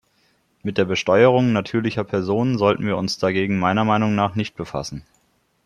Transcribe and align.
Mit 0.63 0.79
der 0.79 0.85
Besteuerung 0.85 1.53
natürlicher 1.53 2.03
Personen 2.03 2.57
sollten 2.57 2.87
wir 2.87 2.97
uns 2.97 3.19
dagegen 3.19 3.59
meiner 3.59 3.85
Meinung 3.85 4.15
nach 4.15 4.33
nicht 4.33 4.55
befassen. 4.55 5.05